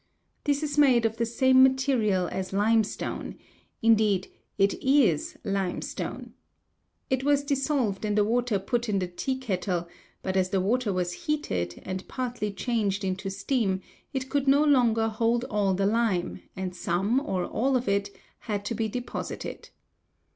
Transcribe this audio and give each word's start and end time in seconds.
This 0.45 0.63
is 0.63 0.79
made 0.79 1.05
of 1.05 1.17
the 1.17 1.27
same 1.27 1.61
material 1.61 2.27
as 2.29 2.51
limestone 2.53 3.35
indeed, 3.83 4.29
it 4.57 4.73
is 4.83 5.37
limestone. 5.43 6.33
It 7.11 7.23
was 7.23 7.43
dissolved 7.43 8.03
in 8.03 8.15
the 8.15 8.23
water 8.23 8.57
put 8.57 8.89
in 8.89 8.97
the 8.97 9.05
tea 9.07 9.37
kettle, 9.37 9.87
but 10.23 10.35
as 10.35 10.49
the 10.49 10.59
water 10.59 10.91
was 10.91 11.13
heated 11.13 11.83
and 11.85 12.07
partly 12.07 12.51
changed 12.51 13.03
into 13.03 13.29
steam 13.29 13.79
it 14.11 14.27
could 14.27 14.47
no 14.47 14.63
longer 14.63 15.07
hold 15.07 15.43
all 15.51 15.75
the 15.75 15.85
lime, 15.85 16.41
and 16.55 16.75
some 16.75 17.19
or 17.19 17.45
all 17.45 17.75
of 17.75 17.87
it 17.87 18.09
had 18.39 18.65
to 18.65 18.73
be 18.73 18.89
deposited. 18.89 19.69